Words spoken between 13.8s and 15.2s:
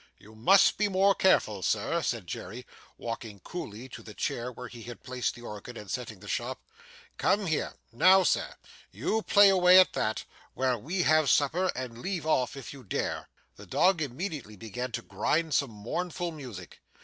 immediately began to